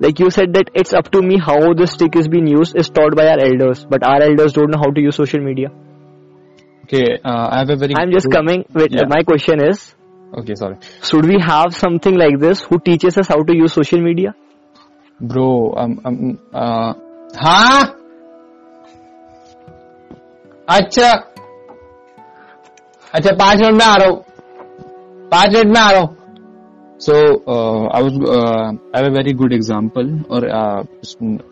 [0.00, 2.88] Like you said that it's up to me how the stick is being used is
[2.90, 5.68] taught by our elders, but our elders don't know how to use social media.
[6.84, 9.06] Okay, uh, I have a very I'm just good- coming with Yeah.
[9.08, 9.94] my question is
[10.39, 10.77] Okay, sorry.
[11.03, 14.35] Should we have something like this who teaches us how to use social media?
[15.19, 16.93] Bro, um, um, uh,
[17.35, 17.93] हाँ
[20.69, 21.09] अच्छा
[23.13, 24.23] अच्छा पांच minute में आ रहा हूँ
[25.31, 26.15] पांच minute में आ रहा हूँ
[26.99, 27.13] so
[27.45, 30.83] uh, I was uh, I have a very good example or uh,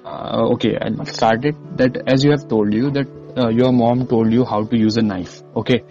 [0.05, 4.07] uh, okay I'll start it that as you have told you that uh, your mom
[4.07, 5.83] told you how to use a knife okay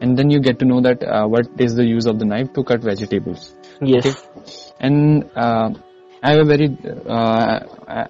[0.00, 2.52] and then you get to know that uh, what is the use of the knife
[2.54, 4.06] to cut vegetables Yes.
[4.80, 5.68] and uh,
[6.22, 6.68] I have a very
[7.08, 7.60] uh,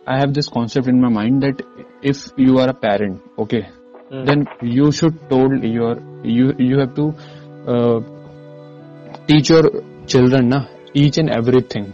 [0.07, 1.61] I have this concept in my mind that
[2.03, 3.69] if you are a parent, okay,
[4.11, 4.25] Hmm.
[4.25, 7.07] then you should told your you you have to
[7.73, 7.99] uh,
[9.27, 9.65] teach your
[10.07, 10.61] children na,
[10.95, 11.93] each and everything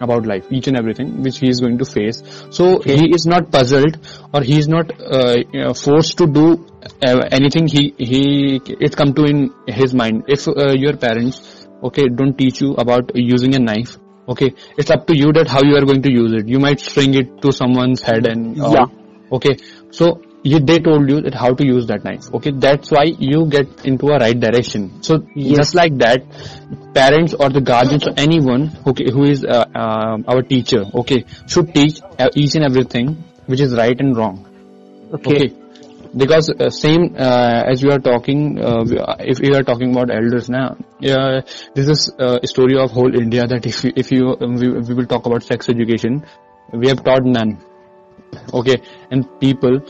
[0.00, 2.22] about life, each and everything which he is going to face.
[2.50, 3.98] So he is not puzzled
[4.32, 6.66] or he is not uh, you know, forced to do
[7.06, 7.66] uh, anything.
[7.66, 10.24] He he it come to in his mind.
[10.28, 15.06] If uh, your parents okay don't teach you about using a knife, okay, it's up
[15.08, 16.48] to you that how you are going to use it.
[16.48, 18.56] You might string it to someone's head and.
[18.56, 18.86] Yeah.
[19.30, 19.58] Okay,
[19.90, 22.32] so you, they told you that how to use that knife.
[22.34, 25.02] Okay, that's why you get into a right direction.
[25.02, 26.22] So just like that,
[26.94, 31.74] parents or the guardians or anyone who who is uh, uh, our teacher, okay, should
[31.74, 34.44] teach uh, each and everything which is right and wrong.
[35.14, 35.36] Okay.
[35.36, 35.54] Okay.
[36.16, 39.00] Because uh, same uh, as you are talking, uh, we-
[39.32, 41.42] if you are talking about elders now, uh,
[41.74, 44.70] this is uh, a story of whole India that if you, if you um, we,
[44.70, 46.24] we will talk about sex education,
[46.72, 47.58] we have taught none.
[48.52, 48.76] Okay,
[49.10, 49.80] and people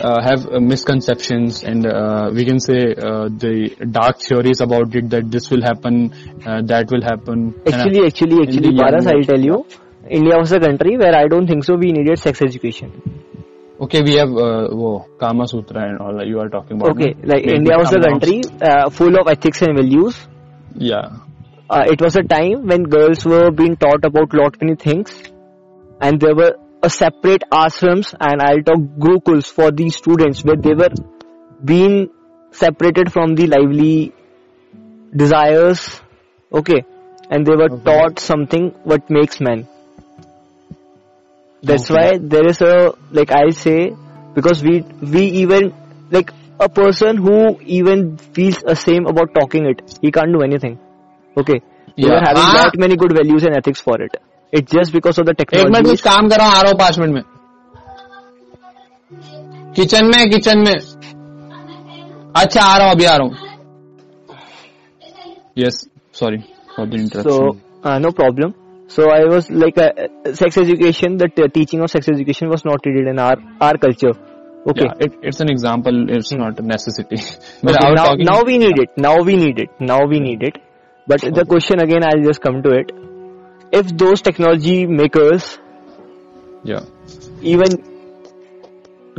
[0.00, 5.10] uh, have uh, misconceptions and uh, we can say uh, the dark theories about it
[5.10, 6.12] that this will happen,
[6.46, 7.54] uh, that will happen.
[7.64, 9.66] and, uh, Actually, actually, actually, Paras, I'll tell you,
[10.08, 12.92] India was a country where I don't think so we needed sex education.
[13.80, 16.90] Okay, we have uh, wo, Kama Sutra and all you are talking about.
[16.90, 17.34] Okay, no?
[17.34, 20.16] like Maybe India was a country uh, full of ethics and values.
[20.76, 21.18] Yeah.
[21.68, 25.12] Uh, it was a time when girls were being taught about lot many things,
[26.00, 30.74] and there were a separate ashrams and I'll talk gurukuls for these students where they
[30.74, 30.90] were
[31.64, 32.10] being
[32.52, 34.12] separated from the lively
[35.14, 36.00] desires.
[36.52, 36.84] Okay,
[37.30, 37.84] and they were Okay.
[37.84, 39.66] taught something what makes men.
[41.62, 41.94] That's Okay.
[41.94, 43.94] why there is a like I say
[44.34, 44.80] because we
[45.16, 45.72] we even
[46.10, 47.38] like a person who
[47.78, 50.78] even feels ashamed about talking it he can't do anything.
[51.36, 51.60] Okay,
[51.96, 52.16] we Yeah.
[52.16, 52.52] are having Ah.
[52.58, 54.16] that many good values and ethics for it.
[54.56, 56.78] It's just because of the एक minute कुछ काम कर रहा हूँ आ रहा हूँ
[56.78, 57.22] पाँच minute में
[59.76, 60.74] किचन में किचन में
[62.42, 63.34] अच्छा आ रहा हूँ अभी आ रहा हूँ
[65.58, 65.80] yes
[66.20, 66.38] sorry
[66.76, 67.38] for the interruption So
[67.90, 68.54] uh, no problem.
[68.96, 69.90] So I was like uh,
[70.40, 71.16] sex education.
[71.22, 73.36] The t- teaching of sex education was not needed in our
[73.68, 74.12] our culture.
[74.72, 74.84] Okay.
[74.84, 75.98] Yeah, it, it's an example.
[76.18, 77.18] It's not a necessity.
[77.62, 78.84] but Okay, now, now we need yeah.
[78.84, 79.02] it.
[79.06, 79.82] Now we need it.
[79.92, 80.62] Now we need it.
[81.06, 81.34] But okay.
[81.40, 82.94] the question again, I'll just come to it.
[83.78, 85.58] If those technology makers
[86.62, 86.84] yeah,
[87.42, 87.76] even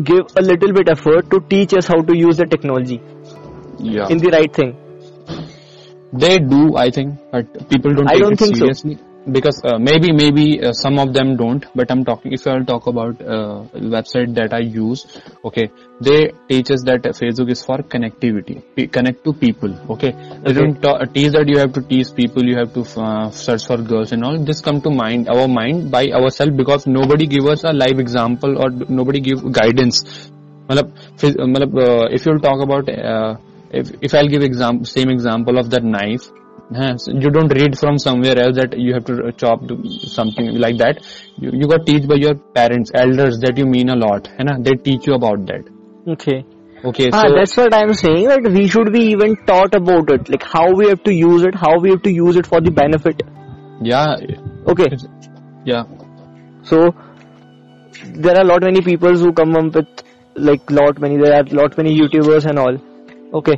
[0.04, 3.02] give a little bit effort to teach us how to use the technology
[3.80, 4.08] yeah.
[4.08, 4.76] in the right thing,
[6.14, 8.96] They do, I think, but people don't I take don't it think so
[9.32, 12.86] because uh, maybe maybe uh, some of them don't but i'm talking if i'll talk
[12.88, 13.64] about uh,
[13.96, 15.06] website that i use
[15.44, 20.12] okay they teaches that facebook is for connectivity P- connect to people okay?
[20.12, 20.54] They okay.
[20.54, 23.66] don't ta- uh, teach that you have to tease people you have to f- search
[23.66, 24.38] for girls and all.
[24.38, 28.58] This come to mind our mind by ourselves because nobody give us a live example
[28.62, 30.04] or nobody give guidance.
[30.70, 30.92] Malab,
[31.24, 32.90] f- uh, malab, if you'll talk about
[33.72, 36.30] if, if i'll give example same example of that knife
[36.72, 39.62] you don't read from somewhere else that you have to uh, chop
[40.14, 40.98] something like that
[41.38, 44.74] you, you got teach by your parents elders that you mean a lot ना they
[44.74, 45.70] teach you about that
[46.08, 46.44] okay.
[46.84, 48.28] okay Ah, so that's what I'm saying.
[48.28, 51.56] That we should be even taught about it, like how we have to use it,
[51.56, 53.24] how we have to use it for the benefit.
[53.82, 54.16] yeah
[54.74, 54.90] Okay.
[55.66, 55.84] yeah
[56.64, 56.94] So
[58.26, 60.04] there are lot many people who come up with
[60.36, 62.78] like lot many there are lot many YouTubers and all.
[63.40, 63.58] Okay.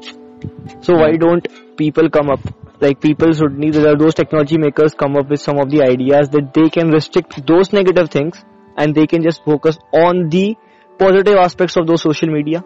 [0.81, 2.39] So why don't people come up
[2.79, 6.53] like people should need those technology makers come up with some of the ideas that
[6.53, 8.43] they can restrict those negative things
[8.77, 10.55] and they can just focus on the
[10.99, 12.63] positive aspects of those social media.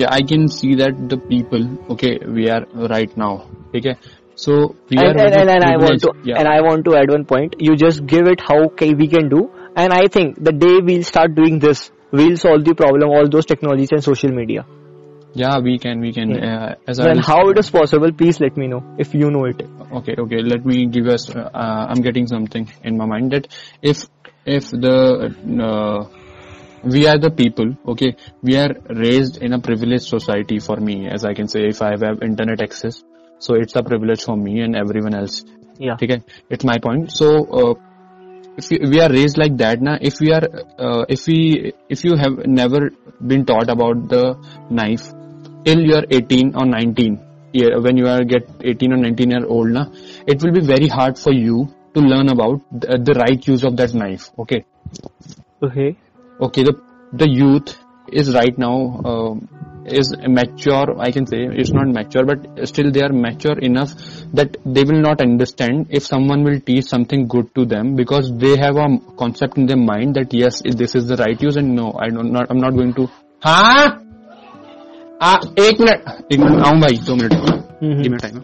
[0.00, 3.32] yeah I can see that the people okay we are right now
[3.74, 3.96] okay
[4.34, 6.96] so we and, are and, and, and I want to yeah and I want to
[6.96, 7.56] add one point.
[7.58, 11.34] You just give it how we can do, and I think the day we'll start
[11.34, 13.10] doing this, we'll solve the problem.
[13.10, 14.66] All those technologies and social media
[15.34, 16.64] yeah we can we can yeah.
[16.64, 18.12] uh, as then how it is possible?
[18.12, 19.62] Please let me know if you know it.
[19.92, 23.48] Okay okay let me give us uh, uh, i'm getting something in my mind that
[23.82, 24.04] if
[24.44, 24.98] if the
[25.68, 26.08] uh,
[26.82, 31.24] we are the people okay we are raised in a privileged society for me as
[31.24, 33.02] i can say if i have internet access
[33.38, 35.44] so it's a privilege for me and everyone else.
[35.78, 35.94] Yeah.
[35.94, 37.10] Okay it's my point.
[37.12, 37.26] So
[37.60, 37.74] uh,
[38.56, 40.44] if we, we, are raised like that now if we are
[40.78, 42.90] uh, if we if you have never
[43.26, 44.36] been taught about the
[44.70, 45.12] knife
[45.64, 47.20] till you are 18 or 19
[47.52, 49.86] yeah, when you are get 18 or 19 year old na
[50.26, 53.76] it will be very hard for you to learn about the, the right use of
[53.76, 54.64] that knife okay?
[55.62, 55.96] Okay.
[56.40, 56.74] okay the
[57.12, 57.78] the youth
[58.12, 58.76] is right now
[59.10, 59.34] uh,
[59.86, 63.92] is mature i can say it's not mature but still they are mature enough
[64.32, 68.56] that they will not understand if someone will teach something good to them because they
[68.56, 71.92] have a concept in their mind that yes this is the right use and no
[71.98, 73.08] i don't not i'm not going to
[73.44, 74.03] हाँ
[75.22, 78.42] आ, एक minute. एक minute आऊँ भाई दो minute. हम्म, हम्म। हाँ। Minute time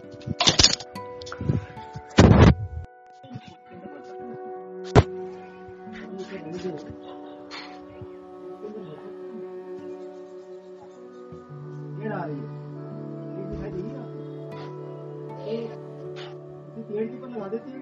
[16.91, 17.80] ये की पर लगा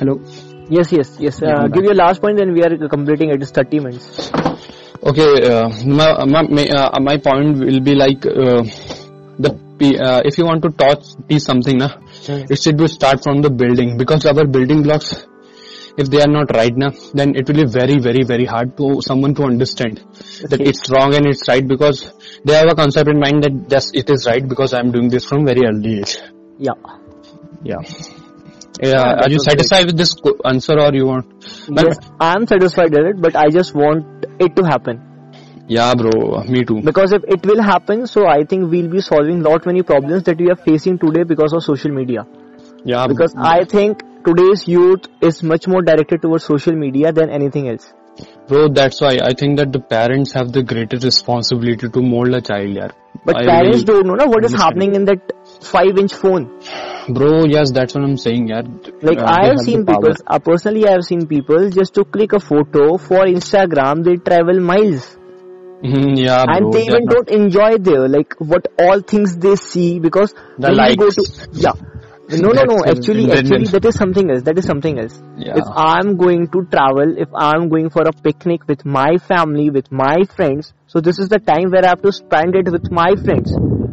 [0.00, 0.18] Hello.
[0.74, 1.40] Yes, yes, yes.
[1.42, 3.42] Yeah, Uh, I'm give your last point, then we are completing it.
[3.42, 4.30] It's 30 minutes.
[5.10, 8.62] Okay, uh, my my my, uh, my point will be like uh,
[9.44, 9.50] the
[10.06, 11.88] uh, if you want to touch teach something, na,
[12.26, 12.44] Hmm.
[12.54, 15.10] it should be start from the building because our building blocks,
[15.96, 18.92] if they are not right now, then it will be very very very hard to
[19.08, 20.00] someone to understand
[20.54, 22.02] that it's wrong and it's right because
[22.44, 25.24] they have a concept in mind that yes it is right because I'm doing this
[25.32, 26.16] from very early age.
[26.58, 26.80] Yeah.
[27.74, 28.19] Yeah.
[28.82, 30.14] Yeah, are you satisfied with this
[30.44, 31.26] answer or you want?
[31.68, 35.06] But- yes, I'm satisfied with it, but I just want it to happen.
[35.68, 36.42] Yeah, bro.
[36.48, 36.80] Me too.
[36.82, 40.38] Because if it will happen, so I think we'll be solving lot many problems that
[40.38, 42.26] we are facing today because of social media.
[42.84, 43.06] Yeah.
[43.06, 47.92] Because I think today's youth is much more directed towards social media than anything else.
[48.48, 52.40] Bro, that's why I think that the parents have the greatest responsibility to mold a
[52.40, 52.90] child, yaar.
[53.24, 56.48] But I parents really- don't know na, what is happening in that 5 inch phone.
[57.08, 58.64] Bro, yes, that's what I'm saying, yaar.
[59.02, 62.32] Like Uh, I have seen people, uh, personally I have seen people just to click
[62.32, 65.16] a photo for Instagram, they travel miles.
[65.82, 66.54] Mhm, yeah, bro.
[66.54, 70.72] and they even not- don't enjoy there, like what all things they see because The
[70.72, 71.72] when you go to yeah.
[72.32, 72.84] No, no, no.
[72.86, 74.42] Actually, actually, that is something else.
[74.42, 75.20] That is something else.
[75.36, 75.54] Yeah.
[75.56, 79.90] If I'm going to travel, if I'm going for a picnic with my family, with
[79.90, 83.14] my friends, so this is the time where I have to spend it with my
[83.24, 83.52] friends.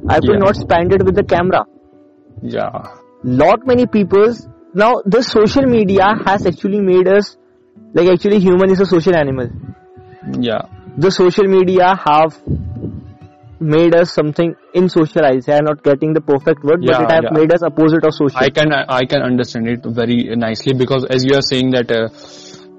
[0.10, 0.46] I will Yeah.
[0.46, 1.66] not spend it with the camera.
[2.42, 2.84] Yeah.
[3.24, 4.36] Lot many people
[4.74, 7.36] now the social media has actually made us
[7.94, 9.50] like actually human is a social animal.
[10.40, 10.62] Yeah.
[10.98, 12.36] the social media have
[13.60, 15.50] made us something in socialized.
[15.50, 17.40] I am not getting the perfect word, Yeah, but it have yeah.
[17.40, 18.38] made us opposite of social.
[18.38, 22.10] I can I can understand it very nicely because as you are saying that uh,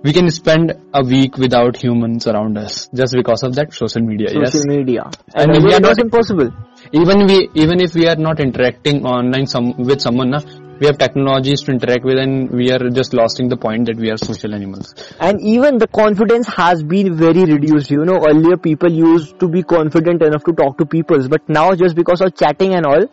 [0.04, 4.28] we can spend a week without humans around us just because of that social media.
[4.28, 4.64] social yes.
[4.66, 5.10] media.
[5.34, 6.50] And And, we are it was not- impossible.
[6.92, 10.40] even we even if we are not interacting online some with someone na,
[10.80, 14.10] we have technologies to interact with and we are just losing the point that we
[14.10, 17.90] are social animals And even the confidence has been very reduced.
[17.90, 21.74] You know, earlier people used to be confident enough to talk to people, but now
[21.74, 23.06] just because of chatting and all,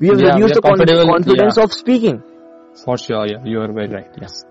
[0.00, 1.64] we have Yeah, reduced are the con- confidence yeah.
[1.64, 2.22] of speaking.
[2.84, 4.44] for sure yeah you are very right yes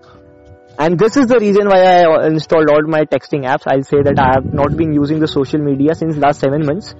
[0.82, 3.64] And this is the reason why I uh, installed all my texting apps.
[3.72, 6.94] I'll say that I have not been using the social media since last seven months.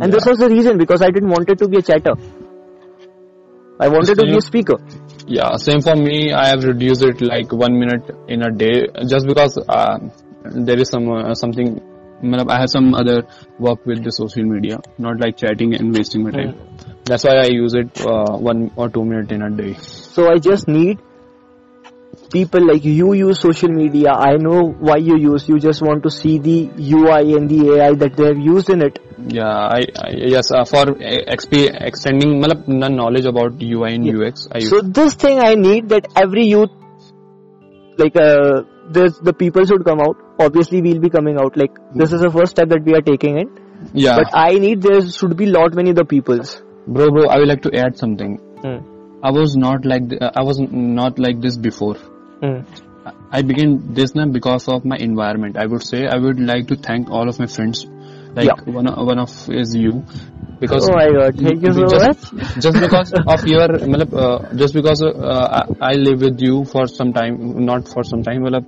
[0.00, 2.14] And this was the reason because I didn't want it to be a chatter.
[3.84, 4.48] I wanted to be a Same.
[4.50, 4.76] speaker.
[5.36, 8.74] yeah same for me i have reduced it like one minute in a day
[9.12, 9.96] just because uh,
[10.68, 11.68] there is some uh, something
[12.54, 13.16] i have some other
[13.66, 16.52] work with the social media not like chatting and wasting my time
[17.10, 19.72] that's why i use it uh, one or two minutes in a day
[20.14, 20.98] So I just need
[22.32, 24.10] people like you use social media.
[24.12, 25.48] I know why you use.
[25.48, 28.82] You just want to see the UI and the AI that they have used in
[28.82, 28.98] it.
[29.38, 31.60] Yeah, I, I yes uh, for uh, XP
[31.90, 34.26] extending matlab, the knowledge about UI and Yeah.
[34.28, 34.48] UX.
[34.50, 36.70] I So this thing I need that every youth,
[37.98, 40.16] like uh, there's the people should come out.
[40.38, 41.56] Obviously we'll be coming out.
[41.56, 43.48] Like this is the first step that we are taking it.
[43.92, 46.56] yeah, But I need there should be lot many the peoples.
[46.86, 47.28] bro, bro.
[47.28, 48.38] I would like to add something.
[48.64, 48.78] Hmm.
[49.24, 51.94] I was not like th- I was not like this before.
[53.30, 55.56] I began this now because of my environment.
[55.56, 57.86] I would say I would like to thank all of my friends.
[58.36, 58.74] Like Yeah.
[58.78, 60.04] one one of is you,
[60.60, 62.62] because Oh my god, thank you so just, much.
[62.66, 66.86] just because of your matlab, uh, just because uh, I, I live with you for
[66.86, 68.64] some time not for some time matlab,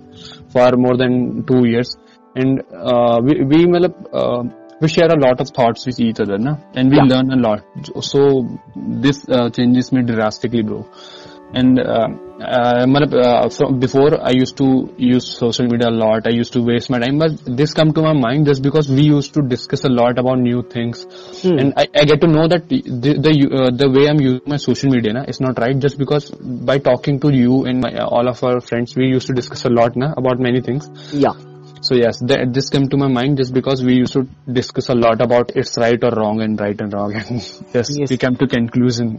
[0.57, 1.97] for more than two years
[2.35, 4.43] and uh, we we matlab, uh,
[4.81, 6.57] we share a lot of thoughts with each other na?
[6.75, 7.09] and we Yeah.
[7.15, 7.65] learn a lot
[8.13, 8.23] so
[9.09, 10.85] this uh, changes me drastically bro
[11.55, 12.09] and uh,
[12.41, 16.27] uh, uh, from before I used to use social media a lot.
[16.27, 19.03] I used to waste my time, but this come to my mind just because we
[19.03, 21.07] used to discuss a lot about new things,
[21.43, 21.59] Hmm.
[21.59, 22.83] and I, I get to know that the
[23.29, 25.79] the uh, the way I'm using my social media na, is not right.
[25.79, 29.33] Just because by talking to you and my, all of our friends, we used to
[29.33, 30.91] discuss a lot na, about many things.
[31.13, 31.54] Yeah.
[31.87, 34.23] So yes, th- this came to my mind just because we used to
[34.59, 37.43] discuss a lot about it's right or wrong and right and wrong, and
[37.75, 38.11] yes, Yes.
[38.11, 39.11] we came to conclusion.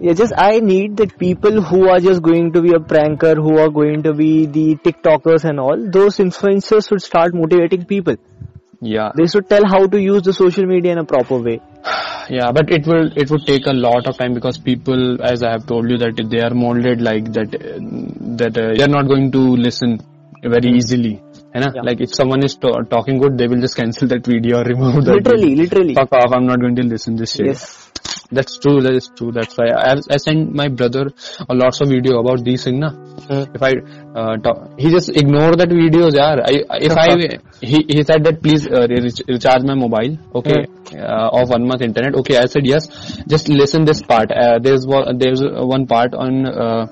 [0.00, 3.58] Yeah, just I need that people who are just going to be a pranker, who
[3.58, 8.16] are going to be the TikTokers and all, those influencers should start motivating people.
[8.80, 11.60] Yeah, They should tell how to use the social media in a proper way.
[12.30, 15.50] Yeah, but it will it would take a lot of time because people, as I
[15.52, 17.54] have told you, that they are molded like that.
[17.54, 17.78] uh,
[18.40, 19.98] That uh, they are not going to listen
[20.42, 21.22] very easily.
[21.54, 21.72] You know?
[21.74, 21.82] Yeah.
[21.82, 25.04] Like if someone is to- talking good, they will just cancel that video or remove
[25.04, 25.14] that.
[25.14, 25.94] Literally, literally.
[25.94, 26.32] Fuck off!
[26.32, 27.46] I'm not going to listen this shit.
[27.46, 27.90] Yes.
[28.30, 28.80] That's true.
[28.82, 29.32] That is true.
[29.32, 31.10] That's why I, I sent my brother
[31.48, 32.78] a lots of video about these things.
[32.78, 32.90] Na?
[32.90, 33.44] Hmm.
[33.54, 33.72] If I
[34.14, 36.18] uh, talk, he just ignore that videos.
[36.18, 36.36] I,
[36.76, 40.18] if I he he said that please uh, re- recharge my mobile.
[40.34, 40.66] Okay.
[40.92, 42.14] Uh, of one month internet.
[42.16, 42.36] Okay.
[42.36, 42.88] I said yes.
[43.26, 44.30] Just listen this part.
[44.30, 46.86] Uh, there's one there's one part on uh,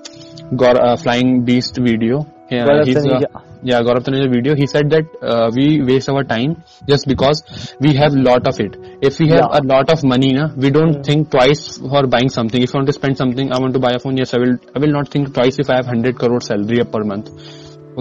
[0.58, 2.26] uh, flying beast video.
[2.50, 3.55] Yeah, Gaurav he's, uh, Taneja.
[3.70, 4.54] Yeah, Gaurav Taneja video.
[4.60, 7.42] He said that uh, we waste our time just because
[7.80, 8.76] we have lot of it.
[9.10, 9.60] If we have Yeah.
[9.60, 12.62] a lot of money, na, we don't think twice for buying something.
[12.68, 14.16] If I want to spend something, I want to buy a phone.
[14.22, 14.56] Yes, I will.
[14.74, 17.30] I will not think twice if I have hundred crore salary per month.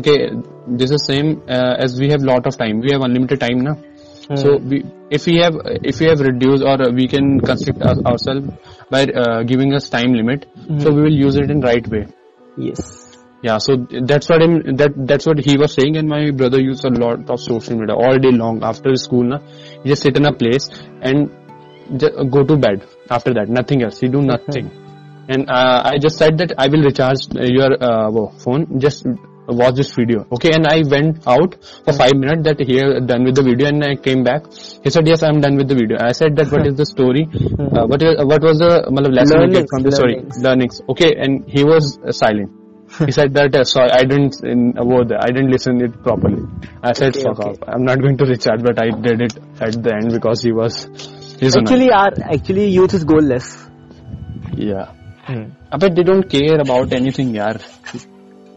[0.02, 0.18] Okay,
[0.68, 2.82] this is same uh, as we have lot of time.
[2.88, 3.76] We have unlimited time, na.
[4.44, 5.56] So we, if we have
[5.94, 8.48] if we have reduced or we can constrict our, ourselves
[8.90, 10.48] by uh, giving us time limit,
[10.80, 12.06] so we will use it in right way.
[12.58, 13.05] Yes.
[13.46, 13.74] Yeah, so
[14.12, 17.30] that's what him that that's what he was saying, and my brother used a lot
[17.34, 19.28] of social media all day long after school.
[19.34, 19.38] Na,
[19.84, 20.66] he just sit in a place
[21.10, 21.30] and
[22.04, 22.88] just go to bed.
[23.18, 24.00] After that, nothing else.
[24.00, 24.72] He do nothing.
[25.36, 28.10] And uh, I just said that I will recharge uh, your uh,
[28.48, 28.80] phone.
[28.88, 29.06] Just
[29.62, 30.50] watch this video, okay?
[30.58, 32.50] And I went out for five minutes.
[32.50, 34.52] That he had done with the video, and I came back.
[34.90, 37.30] He said, "Yes, I'm done with the video." I said that what is the story?
[37.30, 40.20] Uh, what is what was the matlab, lesson Learnings, from the story?
[40.20, 40.46] learnings.
[40.52, 40.86] Learnings.
[40.96, 42.65] Okay, and he was uh, silent.
[43.06, 46.44] He said that uh, sorry I didn't in a word I didn't listen it properly.
[46.84, 47.50] I said Okay, fuck okay.
[47.50, 47.58] off.
[47.68, 50.86] I'm not going to recharge, but I did it at the end because he was.
[51.40, 51.58] He's.
[51.58, 53.48] Actually, our actually youth is goalless.
[54.56, 54.92] yeah.
[55.28, 57.60] I bet they don't care about anything, yaar.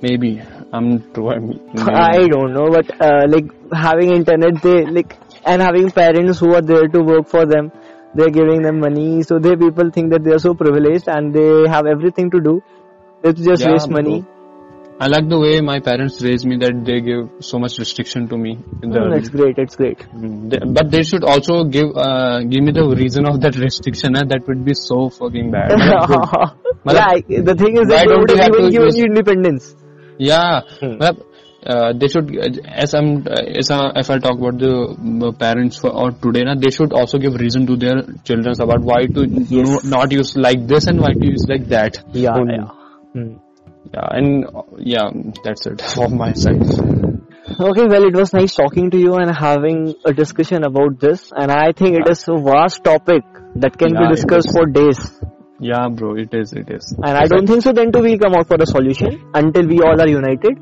[0.02, 0.40] Maybe
[0.72, 1.30] I'm true.
[1.30, 1.46] I'm,
[1.78, 5.16] I don't know, but uh, like having internet, they like
[5.46, 7.72] and having parents who are there to work for them,
[8.14, 11.68] they're giving them money, so they people think that they are so privileged and they
[11.68, 12.62] have everything to do.
[13.22, 14.24] They just Yeah, waste money.
[15.00, 18.36] I like the way my parents raised me that they give so much restriction to
[18.36, 19.56] me in the Mm, that's great.
[19.58, 20.00] It's great.
[20.12, 24.16] They- but they should also give uh, give me the reason of that restriction.
[24.16, 24.24] eh?
[24.32, 25.70] That would be so fucking bad.
[26.98, 29.74] yeah, the thing is that they don't would have even to given you independence.
[30.18, 30.96] Yeah, Hmm.
[30.98, 31.16] well,
[31.64, 32.34] uh, they should.
[32.84, 34.72] As I'm, as I, if I talk about the
[35.28, 38.82] uh, parents for or today, na, they should also give reason to their children about
[38.82, 42.02] why to no- not use like this and why to use like that.
[42.12, 42.66] Yeah, yeah.
[43.18, 43.36] Hmm.
[43.92, 45.10] Yeah, and uh, yeah,
[45.44, 46.62] that's it from my side.
[47.60, 51.32] Okay, well, it was nice talking to you and having a discussion about this.
[51.34, 53.24] And I think it is a vast topic
[53.56, 54.98] that can Yeah, be discussed for days.
[55.58, 56.92] Yeah, bro, it is, it is.
[56.92, 57.72] And I don't think so.
[57.72, 60.58] Then too, we'll come out for a solution until we all are united.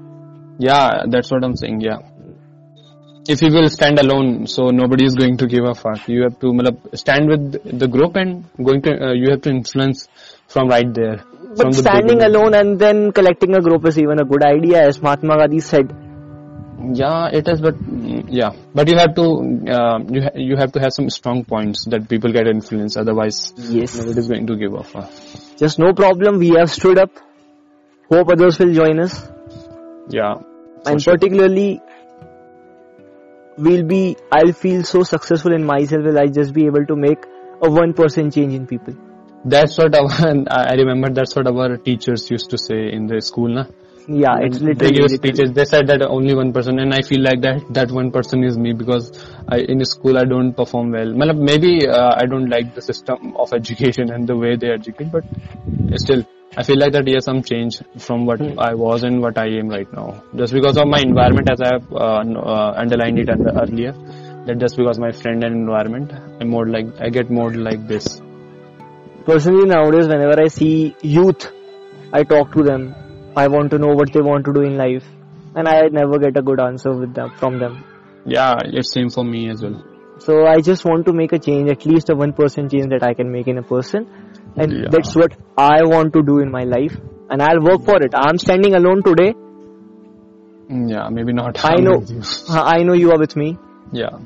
[0.59, 1.81] Yeah, that's what I'm saying.
[1.81, 1.99] Yeah.
[3.29, 6.09] If you will stand alone, so nobody is going to give a fuck.
[6.09, 10.07] You have to stand with the group and going to uh, you have to influence
[10.47, 11.25] from right there.
[11.57, 15.39] But standing alone and then collecting a group is even a good idea, as Mahatma
[15.39, 15.93] Gandhi said.
[16.93, 17.75] Yeah, it is, but
[18.29, 19.23] yeah, but you have to
[19.77, 22.97] uh, you ha- you have to have some strong points that people get influenced.
[22.97, 23.97] Otherwise, Yes.
[23.99, 25.11] nobody is going to give fuck.
[25.57, 26.39] Just no problem.
[26.39, 27.11] We have stood up.
[28.11, 29.17] Hope others will join us.
[30.11, 30.35] Yeah,
[30.85, 31.15] and sure.
[31.15, 31.81] particularly,
[33.57, 37.25] we'll be, I'll feel so successful in myself will I just be able to make
[37.63, 38.95] a 1% change in people.
[39.47, 40.11] That's what our,
[40.51, 41.11] I remember.
[41.11, 43.65] That's what our teachers used to say in the school, na.
[44.09, 44.95] Yeah, it's they literally.
[44.95, 45.53] give us literally- speeches.
[45.53, 48.57] They said that only one person, and I feel like that that one person is
[48.57, 49.11] me because
[49.49, 51.13] I in school I don't perform well.
[51.35, 55.25] Maybe uh, I don't like the system of education and the way they educate, but
[55.97, 56.25] still
[56.57, 59.69] I feel like that yes, some change from what I was and what I am
[59.69, 60.23] right now.
[60.37, 63.93] Just because of my environment, as I have uh, uh, underlined it earlier,
[64.47, 68.23] that just because my friend and environment, I'm more like I get more like this.
[69.27, 71.51] Personally, nowadays, whenever I see youth,
[72.13, 72.95] I talk to them.
[73.37, 75.05] I want to know what they want to do in life,
[75.55, 77.85] and I never get a good answer with them from them.
[78.25, 79.83] Yeah, it's same for me as well.
[80.19, 83.03] So I just want to make a change, at least a one percent change that
[83.03, 84.07] I can make in a person,
[84.57, 84.89] and Yeah.
[84.97, 86.97] that's what I want to do in my life.
[87.35, 88.13] and I'll work for it.
[88.19, 89.31] I'm standing alone today.
[90.91, 91.57] Yeah, maybe not.
[91.71, 91.97] I know.
[92.75, 93.49] I know you are with me,
[94.01, 94.19] Yeah.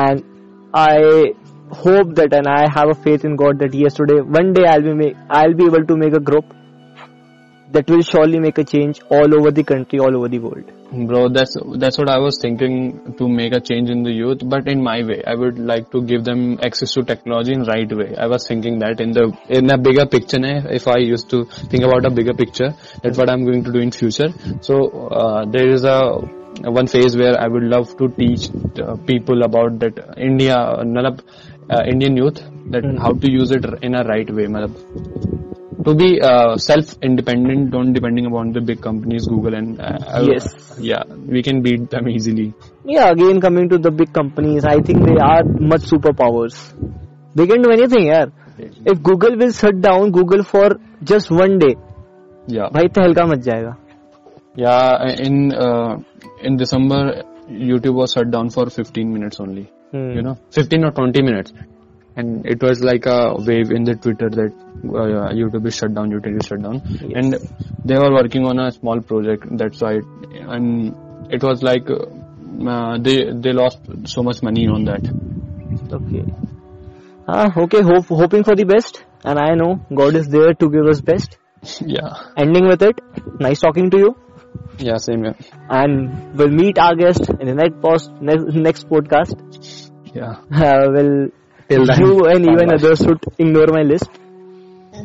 [0.00, 0.24] and
[0.74, 0.96] I
[1.70, 4.82] hope that, and I have a faith in God that yes, today, one day I'll
[4.82, 6.44] be make, I'll be able to make a group
[7.72, 10.72] that will surely make a change all over the country, all over the world.
[10.92, 14.68] Bro, that's that's what I was thinking to make a change in the youth, but
[14.68, 15.22] in my way.
[15.26, 18.14] I would like to give them access to technology in right way.
[18.16, 20.38] I was thinking that in the in a bigger picture,
[20.80, 22.70] if I used to think about a bigger picture,
[23.02, 24.28] that's what I'm going to do in future.
[24.60, 26.20] So uh, there is a
[26.62, 28.48] one phase where I would love to teach
[28.80, 30.84] uh, people about that India, uh,
[31.93, 32.39] Indian youth,
[32.71, 32.97] that Hmm.
[32.97, 34.45] how to use it in a right way.
[34.55, 34.73] matlab,
[35.85, 40.49] to be uh, self-independent, don't depending upon the big companies, Google and uh, I- Yes.
[40.89, 41.03] yeah,
[41.35, 42.47] we can beat them easily.
[42.95, 46.59] Yeah, again coming to the big companies, I think they are much superpowers.
[47.35, 48.25] They can do anything, yeah.
[48.93, 50.67] If Google will shut down Google for
[51.13, 51.73] just one day,
[52.57, 53.75] Yeah, भाई तहलका much जाएगा.
[54.55, 55.25] yeah.
[55.27, 55.35] In
[55.65, 55.91] uh,
[56.49, 57.01] in December,
[57.49, 59.63] YouTube was shut down for 15 minutes only.
[59.92, 60.10] Hmm.
[60.16, 61.52] You know, 15 or 20 minutes,
[62.16, 64.52] and it was like a wave in the Twitter that
[64.84, 66.82] uh, YouTube is shut down, YouTube is shut down,
[67.14, 67.36] and
[67.84, 69.44] they were working on a small project.
[69.56, 70.00] That's why,
[70.32, 70.94] and
[71.30, 75.06] it was like uh, they they lost so much money on that.
[75.92, 76.24] Okay.
[77.28, 77.82] Ah, okay.
[77.82, 81.38] Hope, hoping for the best, and I know God is there to give us best.
[81.80, 83.00] yeah, Ending with it.
[83.40, 84.16] Nice talking to you,
[84.78, 85.34] yeah, same here.
[85.70, 89.34] and we'll meet our guest in the next post next, next podcast.
[90.14, 91.28] Yeah, Uh, will
[91.68, 94.08] Till then, you and even others should ignore my list.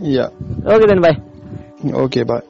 [0.02, 0.30] yeah.
[0.66, 1.18] Okay then, bye.
[2.06, 2.44] Okay, bye.